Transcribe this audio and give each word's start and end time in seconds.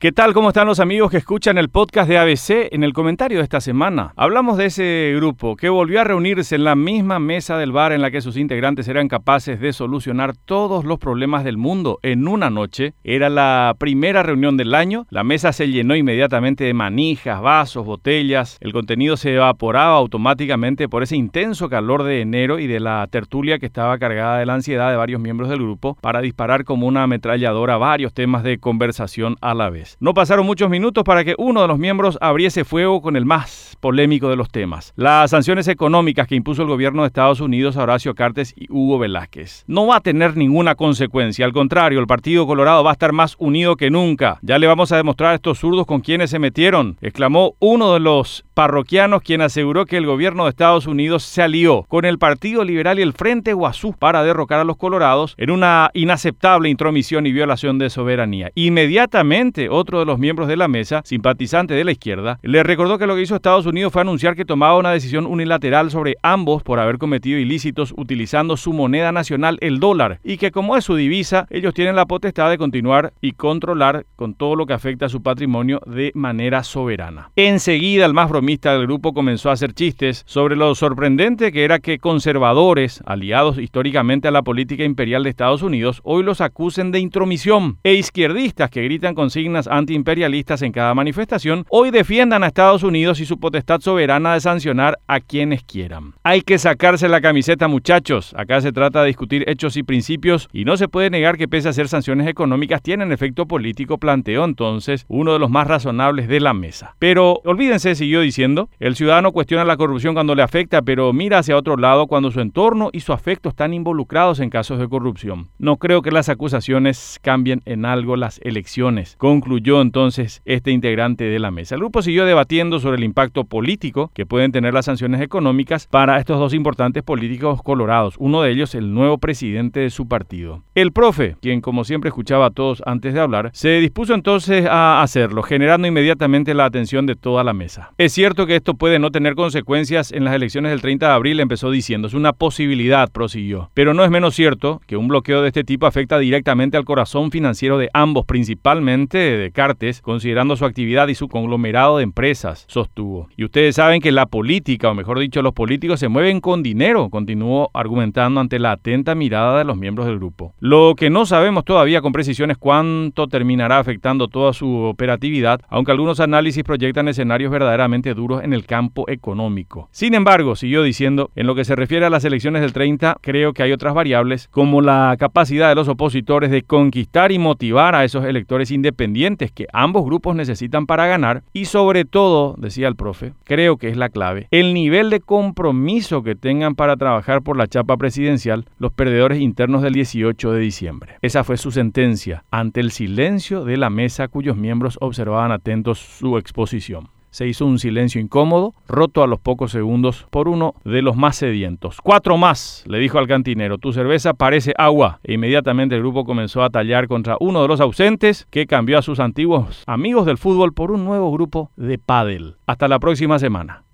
¿Qué 0.00 0.12
tal? 0.12 0.32
¿Cómo 0.32 0.50
están 0.50 0.68
los 0.68 0.78
amigos 0.78 1.10
que 1.10 1.16
escuchan 1.16 1.58
el 1.58 1.70
podcast 1.70 2.08
de 2.08 2.18
ABC? 2.18 2.72
En 2.72 2.84
el 2.84 2.92
comentario 2.92 3.38
de 3.38 3.42
esta 3.42 3.60
semana 3.60 4.12
hablamos 4.14 4.56
de 4.56 4.66
ese 4.66 5.12
grupo 5.16 5.56
que 5.56 5.70
volvió 5.70 6.00
a 6.00 6.04
reunirse 6.04 6.54
en 6.54 6.62
la 6.62 6.76
misma 6.76 7.18
mesa 7.18 7.58
del 7.58 7.72
bar 7.72 7.90
en 7.90 8.00
la 8.00 8.12
que 8.12 8.20
sus 8.20 8.36
integrantes 8.36 8.86
eran 8.86 9.08
capaces 9.08 9.58
de 9.58 9.72
solucionar 9.72 10.36
todos 10.36 10.84
los 10.84 11.00
problemas 11.00 11.42
del 11.42 11.56
mundo 11.56 11.98
en 12.02 12.28
una 12.28 12.48
noche. 12.48 12.94
Era 13.02 13.28
la 13.28 13.74
primera 13.76 14.22
reunión 14.22 14.56
del 14.56 14.76
año, 14.76 15.04
la 15.10 15.24
mesa 15.24 15.52
se 15.52 15.68
llenó 15.68 15.96
inmediatamente 15.96 16.62
de 16.62 16.74
manijas, 16.74 17.42
vasos, 17.42 17.84
botellas, 17.84 18.56
el 18.60 18.72
contenido 18.72 19.16
se 19.16 19.34
evaporaba 19.34 19.96
automáticamente 19.96 20.88
por 20.88 21.02
ese 21.02 21.16
intenso 21.16 21.68
calor 21.68 22.04
de 22.04 22.20
enero 22.20 22.60
y 22.60 22.68
de 22.68 22.78
la 22.78 23.04
tertulia 23.10 23.58
que 23.58 23.66
estaba 23.66 23.98
cargada 23.98 24.38
de 24.38 24.46
la 24.46 24.54
ansiedad 24.54 24.90
de 24.90 24.96
varios 24.96 25.20
miembros 25.20 25.48
del 25.48 25.58
grupo 25.58 25.98
para 26.00 26.20
disparar 26.20 26.62
como 26.62 26.86
una 26.86 27.02
ametralladora 27.02 27.78
varios 27.78 28.14
temas 28.14 28.44
de 28.44 28.58
conversación 28.58 29.34
a 29.40 29.54
la 29.54 29.70
vez. 29.70 29.87
No 30.00 30.14
pasaron 30.14 30.46
muchos 30.46 30.70
minutos 30.70 31.04
para 31.04 31.24
que 31.24 31.34
uno 31.38 31.62
de 31.62 31.68
los 31.68 31.78
miembros 31.78 32.18
abriese 32.20 32.64
fuego 32.64 33.00
con 33.00 33.16
el 33.16 33.24
más 33.24 33.76
polémico 33.80 34.28
de 34.28 34.36
los 34.36 34.50
temas, 34.50 34.92
las 34.96 35.30
sanciones 35.30 35.68
económicas 35.68 36.26
que 36.26 36.34
impuso 36.34 36.62
el 36.62 36.68
gobierno 36.68 37.02
de 37.02 37.08
Estados 37.08 37.40
Unidos 37.40 37.76
a 37.76 37.82
Horacio 37.84 38.14
Cartes 38.14 38.52
y 38.56 38.66
Hugo 38.70 38.98
Velázquez. 38.98 39.64
No 39.66 39.86
va 39.86 39.96
a 39.96 40.00
tener 40.00 40.36
ninguna 40.36 40.74
consecuencia, 40.74 41.44
al 41.44 41.52
contrario, 41.52 42.00
el 42.00 42.06
Partido 42.06 42.46
Colorado 42.46 42.82
va 42.84 42.90
a 42.90 42.92
estar 42.92 43.12
más 43.12 43.36
unido 43.38 43.76
que 43.76 43.90
nunca. 43.90 44.38
Ya 44.42 44.58
le 44.58 44.66
vamos 44.66 44.92
a 44.92 44.96
demostrar 44.96 45.32
a 45.32 45.34
estos 45.36 45.58
zurdos 45.58 45.86
con 45.86 46.00
quienes 46.00 46.30
se 46.30 46.38
metieron, 46.38 46.96
exclamó 47.00 47.54
uno 47.60 47.92
de 47.92 48.00
los 48.00 48.44
parroquianos 48.58 49.22
quien 49.22 49.40
aseguró 49.40 49.86
que 49.86 49.98
el 49.98 50.04
gobierno 50.04 50.42
de 50.42 50.50
Estados 50.50 50.88
Unidos 50.88 51.22
se 51.22 51.42
alió 51.42 51.84
con 51.86 52.04
el 52.04 52.18
Partido 52.18 52.64
Liberal 52.64 52.98
y 52.98 53.02
el 53.02 53.12
Frente 53.12 53.52
Guazú 53.52 53.92
para 53.96 54.24
derrocar 54.24 54.58
a 54.58 54.64
los 54.64 54.76
colorados 54.76 55.36
en 55.38 55.52
una 55.52 55.92
inaceptable 55.94 56.68
intromisión 56.68 57.24
y 57.24 57.30
violación 57.30 57.78
de 57.78 57.88
soberanía. 57.88 58.50
Inmediatamente, 58.56 59.68
otro 59.68 60.00
de 60.00 60.06
los 60.06 60.18
miembros 60.18 60.48
de 60.48 60.56
la 60.56 60.66
mesa, 60.66 61.02
simpatizante 61.04 61.74
de 61.74 61.84
la 61.84 61.92
izquierda, 61.92 62.40
le 62.42 62.64
recordó 62.64 62.98
que 62.98 63.06
lo 63.06 63.14
que 63.14 63.22
hizo 63.22 63.36
Estados 63.36 63.64
Unidos 63.64 63.92
fue 63.92 64.02
anunciar 64.02 64.34
que 64.34 64.44
tomaba 64.44 64.76
una 64.76 64.90
decisión 64.90 65.26
unilateral 65.26 65.92
sobre 65.92 66.16
ambos 66.24 66.64
por 66.64 66.80
haber 66.80 66.98
cometido 66.98 67.38
ilícitos 67.38 67.94
utilizando 67.96 68.56
su 68.56 68.72
moneda 68.72 69.12
nacional, 69.12 69.58
el 69.60 69.78
dólar, 69.78 70.18
y 70.24 70.36
que 70.36 70.50
como 70.50 70.76
es 70.76 70.82
su 70.82 70.96
divisa, 70.96 71.46
ellos 71.50 71.74
tienen 71.74 71.94
la 71.94 72.06
potestad 72.06 72.50
de 72.50 72.58
continuar 72.58 73.12
y 73.20 73.34
controlar 73.34 74.04
con 74.16 74.34
todo 74.34 74.56
lo 74.56 74.66
que 74.66 74.72
afecta 74.72 75.06
a 75.06 75.10
su 75.10 75.22
patrimonio 75.22 75.80
de 75.86 76.10
manera 76.16 76.64
soberana. 76.64 77.30
Enseguida, 77.36 78.04
el 78.04 78.14
más 78.14 78.28
bromista 78.28 78.47
del 78.48 78.86
grupo 78.86 79.12
comenzó 79.12 79.50
a 79.50 79.52
hacer 79.52 79.74
chistes 79.74 80.22
sobre 80.26 80.56
lo 80.56 80.74
sorprendente 80.74 81.52
que 81.52 81.64
era 81.64 81.80
que 81.80 81.98
conservadores, 81.98 83.02
aliados 83.04 83.58
históricamente 83.58 84.26
a 84.26 84.30
la 84.30 84.40
política 84.40 84.84
imperial 84.84 85.22
de 85.22 85.28
Estados 85.28 85.60
Unidos, 85.60 86.00
hoy 86.02 86.22
los 86.22 86.40
acusen 86.40 86.90
de 86.90 86.98
intromisión, 86.98 87.76
e 87.84 87.92
izquierdistas 87.92 88.70
que 88.70 88.82
gritan 88.82 89.14
consignas 89.14 89.68
antiimperialistas 89.68 90.62
en 90.62 90.72
cada 90.72 90.94
manifestación, 90.94 91.66
hoy 91.68 91.90
defiendan 91.90 92.42
a 92.42 92.46
Estados 92.46 92.82
Unidos 92.82 93.20
y 93.20 93.26
su 93.26 93.38
potestad 93.38 93.80
soberana 93.80 94.32
de 94.32 94.40
sancionar 94.40 94.98
a 95.06 95.20
quienes 95.20 95.62
quieran. 95.62 96.14
Hay 96.22 96.40
que 96.40 96.56
sacarse 96.56 97.06
la 97.10 97.20
camiseta 97.20 97.68
muchachos, 97.68 98.34
acá 98.34 98.62
se 98.62 98.72
trata 98.72 99.02
de 99.02 99.08
discutir 99.08 99.44
hechos 99.46 99.76
y 99.76 99.82
principios 99.82 100.48
y 100.54 100.64
no 100.64 100.78
se 100.78 100.88
puede 100.88 101.10
negar 101.10 101.36
que 101.36 101.48
pese 101.48 101.68
a 101.68 101.74
ser 101.74 101.88
sanciones 101.88 102.26
económicas 102.26 102.80
tienen 102.80 103.12
efecto 103.12 103.44
político, 103.44 103.98
planteó 103.98 104.46
entonces 104.46 105.04
uno 105.08 105.34
de 105.34 105.38
los 105.38 105.50
más 105.50 105.66
razonables 105.66 106.28
de 106.28 106.40
la 106.40 106.54
mesa. 106.54 106.96
Pero 106.98 107.42
olvídense, 107.44 107.94
siguió 107.94 108.22
diciendo, 108.22 108.37
el 108.78 108.94
ciudadano 108.94 109.32
cuestiona 109.32 109.64
la 109.64 109.76
corrupción 109.76 110.14
cuando 110.14 110.36
le 110.36 110.42
afecta, 110.42 110.80
pero 110.82 111.12
mira 111.12 111.38
hacia 111.38 111.56
otro 111.56 111.76
lado 111.76 112.06
cuando 112.06 112.30
su 112.30 112.40
entorno 112.40 112.90
y 112.92 113.00
su 113.00 113.12
afecto 113.12 113.48
están 113.48 113.74
involucrados 113.74 114.38
en 114.38 114.48
casos 114.48 114.78
de 114.78 114.88
corrupción. 114.88 115.48
No 115.58 115.76
creo 115.76 116.02
que 116.02 116.12
las 116.12 116.28
acusaciones 116.28 117.18
cambien 117.20 117.62
en 117.64 117.84
algo 117.84 118.14
las 118.16 118.40
elecciones, 118.44 119.16
concluyó 119.16 119.80
entonces 119.80 120.40
este 120.44 120.70
integrante 120.70 121.24
de 121.24 121.38
la 121.40 121.50
mesa. 121.50 121.74
El 121.74 121.80
grupo 121.80 122.00
siguió 122.00 122.24
debatiendo 122.26 122.78
sobre 122.78 122.98
el 122.98 123.04
impacto 123.04 123.44
político 123.44 124.12
que 124.14 124.26
pueden 124.26 124.52
tener 124.52 124.72
las 124.72 124.84
sanciones 124.84 125.20
económicas 125.20 125.88
para 125.88 126.18
estos 126.18 126.38
dos 126.38 126.54
importantes 126.54 127.02
políticos 127.02 127.60
colorados, 127.62 128.14
uno 128.18 128.42
de 128.42 128.52
ellos 128.52 128.76
el 128.76 128.94
nuevo 128.94 129.18
presidente 129.18 129.80
de 129.80 129.90
su 129.90 130.06
partido. 130.06 130.62
El 130.76 130.92
profe, 130.92 131.34
quien 131.42 131.60
como 131.60 131.82
siempre 131.82 132.08
escuchaba 132.08 132.46
a 132.46 132.50
todos 132.50 132.84
antes 132.86 133.14
de 133.14 133.20
hablar, 133.20 133.50
se 133.52 133.80
dispuso 133.80 134.14
entonces 134.14 134.64
a 134.70 135.02
hacerlo, 135.02 135.42
generando 135.42 135.88
inmediatamente 135.88 136.54
la 136.54 136.66
atención 136.66 137.06
de 137.06 137.16
toda 137.16 137.42
la 137.42 137.52
mesa. 137.52 137.90
Es 137.98 138.12
cierto 138.12 138.27
que 138.34 138.56
esto 138.56 138.74
puede 138.74 138.98
no 138.98 139.10
tener 139.10 139.34
consecuencias 139.34 140.12
en 140.12 140.24
las 140.24 140.34
elecciones 140.34 140.70
del 140.70 140.80
30 140.80 141.06
de 141.06 141.12
abril, 141.12 141.40
empezó 141.40 141.70
diciendo, 141.70 142.08
es 142.08 142.14
una 142.14 142.32
posibilidad, 142.32 143.10
prosiguió. 143.10 143.70
Pero 143.74 143.94
no 143.94 144.04
es 144.04 144.10
menos 144.10 144.34
cierto 144.34 144.80
que 144.86 144.96
un 144.96 145.08
bloqueo 145.08 145.42
de 145.42 145.48
este 145.48 145.64
tipo 145.64 145.86
afecta 145.86 146.18
directamente 146.18 146.76
al 146.76 146.84
corazón 146.84 147.30
financiero 147.30 147.78
de 147.78 147.88
ambos, 147.94 148.26
principalmente 148.26 149.18
de 149.18 149.50
Cartes, 149.50 150.02
considerando 150.02 150.56
su 150.56 150.64
actividad 150.64 151.08
y 151.08 151.14
su 151.14 151.28
conglomerado 151.28 151.98
de 151.98 152.04
empresas, 152.04 152.64
sostuvo. 152.68 153.28
Y 153.36 153.44
ustedes 153.44 153.76
saben 153.76 154.00
que 154.00 154.12
la 154.12 154.26
política, 154.26 154.90
o 154.90 154.94
mejor 154.94 155.18
dicho, 155.18 155.42
los 155.42 155.54
políticos 155.54 156.00
se 156.00 156.08
mueven 156.08 156.40
con 156.40 156.62
dinero, 156.62 157.08
continuó 157.10 157.70
argumentando 157.74 158.40
ante 158.40 158.58
la 158.58 158.72
atenta 158.72 159.14
mirada 159.14 159.58
de 159.58 159.64
los 159.64 159.76
miembros 159.76 160.06
del 160.06 160.18
grupo. 160.18 160.54
Lo 160.60 160.94
que 160.96 161.10
no 161.10 161.26
sabemos 161.26 161.64
todavía 161.64 162.00
con 162.00 162.12
precisión 162.12 162.50
es 162.50 162.58
cuánto 162.58 163.26
terminará 163.26 163.78
afectando 163.78 164.28
toda 164.28 164.52
su 164.52 164.68
operatividad, 164.76 165.60
aunque 165.68 165.92
algunos 165.92 166.20
análisis 166.20 166.64
proyectan 166.64 167.08
escenarios 167.08 167.50
verdaderamente 167.50 168.07
duros 168.14 168.42
en 168.42 168.52
el 168.52 168.66
campo 168.66 169.04
económico. 169.08 169.88
Sin 169.92 170.14
embargo, 170.14 170.56
siguió 170.56 170.82
diciendo, 170.82 171.30
en 171.36 171.46
lo 171.46 171.54
que 171.54 171.64
se 171.64 171.76
refiere 171.76 172.06
a 172.06 172.10
las 172.10 172.24
elecciones 172.24 172.62
del 172.62 172.72
30, 172.72 173.18
creo 173.20 173.52
que 173.52 173.62
hay 173.62 173.72
otras 173.72 173.94
variables, 173.94 174.48
como 174.48 174.80
la 174.80 175.16
capacidad 175.18 175.68
de 175.68 175.74
los 175.74 175.88
opositores 175.88 176.50
de 176.50 176.62
conquistar 176.62 177.32
y 177.32 177.38
motivar 177.38 177.94
a 177.94 178.04
esos 178.04 178.24
electores 178.24 178.70
independientes 178.70 179.52
que 179.52 179.66
ambos 179.72 180.04
grupos 180.04 180.36
necesitan 180.36 180.86
para 180.86 181.06
ganar 181.06 181.42
y 181.52 181.66
sobre 181.66 182.04
todo, 182.04 182.54
decía 182.58 182.88
el 182.88 182.96
profe, 182.96 183.32
creo 183.44 183.76
que 183.76 183.88
es 183.88 183.96
la 183.96 184.08
clave, 184.08 184.48
el 184.50 184.74
nivel 184.74 185.10
de 185.10 185.20
compromiso 185.20 186.22
que 186.22 186.34
tengan 186.34 186.74
para 186.74 186.96
trabajar 186.96 187.42
por 187.42 187.56
la 187.56 187.66
chapa 187.66 187.96
presidencial 187.96 188.66
los 188.78 188.92
perdedores 188.92 189.40
internos 189.40 189.82
del 189.82 189.94
18 189.94 190.52
de 190.52 190.60
diciembre. 190.60 191.14
Esa 191.22 191.44
fue 191.44 191.56
su 191.56 191.70
sentencia 191.70 192.44
ante 192.50 192.80
el 192.80 192.90
silencio 192.90 193.64
de 193.64 193.76
la 193.76 193.90
mesa 193.90 194.28
cuyos 194.28 194.56
miembros 194.56 194.98
observaban 195.00 195.52
atentos 195.52 195.98
su 195.98 196.38
exposición. 196.38 197.08
Se 197.30 197.46
hizo 197.46 197.66
un 197.66 197.78
silencio 197.78 198.20
incómodo, 198.20 198.74
roto 198.88 199.22
a 199.22 199.26
los 199.26 199.38
pocos 199.38 199.72
segundos 199.72 200.26
por 200.30 200.48
uno 200.48 200.74
de 200.84 201.02
los 201.02 201.16
más 201.16 201.36
sedientos. 201.36 202.00
Cuatro 202.02 202.36
más, 202.36 202.84
le 202.86 202.98
dijo 202.98 203.18
al 203.18 203.28
cantinero, 203.28 203.78
tu 203.78 203.92
cerveza 203.92 204.34
parece 204.34 204.72
agua. 204.76 205.20
E 205.24 205.34
inmediatamente 205.34 205.94
el 205.94 206.00
grupo 206.00 206.24
comenzó 206.24 206.62
a 206.62 206.70
tallar 206.70 207.08
contra 207.08 207.36
uno 207.40 207.62
de 207.62 207.68
los 207.68 207.80
ausentes 207.80 208.46
que 208.50 208.66
cambió 208.66 208.98
a 208.98 209.02
sus 209.02 209.20
antiguos 209.20 209.84
amigos 209.86 210.26
del 210.26 210.38
fútbol 210.38 210.72
por 210.72 210.90
un 210.90 211.04
nuevo 211.04 211.30
grupo 211.32 211.70
de 211.76 211.98
pádel. 211.98 212.56
Hasta 212.66 212.88
la 212.88 212.98
próxima 212.98 213.38
semana. 213.38 213.84